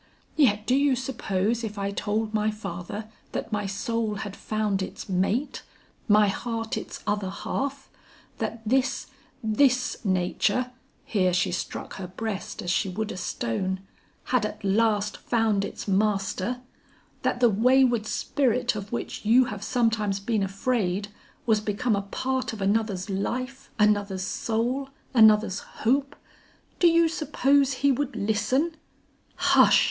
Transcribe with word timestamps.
Yet 0.35 0.65
do 0.65 0.73
you 0.73 0.95
suppose 0.95 1.63
if 1.63 1.77
I 1.77 1.91
told 1.91 2.33
my 2.33 2.49
father 2.49 3.07
that 3.33 3.51
my 3.51 3.67
soul 3.67 4.15
had 4.15 4.35
found 4.35 4.81
its 4.81 5.07
mate; 5.07 5.61
my 6.07 6.27
heart 6.27 6.75
its 6.75 7.03
other 7.05 7.29
half; 7.29 7.87
that 8.39 8.63
this, 8.67 9.05
this 9.43 10.03
nature,' 10.03 10.71
here 11.05 11.31
she 11.33 11.51
struck 11.51 11.97
her 11.97 12.07
breast 12.07 12.63
as 12.63 12.71
she 12.71 12.89
would 12.89 13.11
a 13.11 13.15
stone, 13.15 13.79
'had 14.23 14.43
at 14.43 14.63
last 14.63 15.17
found 15.17 15.63
its 15.63 15.87
master; 15.87 16.61
that 17.21 17.39
the 17.39 17.51
wayward 17.51 18.07
spirit 18.07 18.75
of 18.75 18.91
which 18.91 19.23
you 19.23 19.45
have 19.45 19.63
sometimes 19.63 20.19
been 20.19 20.41
afraid, 20.41 21.09
was 21.45 21.59
become 21.61 21.95
a 21.95 22.01
part 22.01 22.53
of 22.53 22.59
another's 22.59 23.07
life, 23.07 23.69
another's 23.77 24.23
soul, 24.25 24.89
another's 25.13 25.59
hope, 25.59 26.15
do 26.79 26.87
you 26.87 27.07
suppose 27.07 27.71
he 27.83 27.91
would 27.91 28.15
listen? 28.15 28.75
Hush!' 29.35 29.79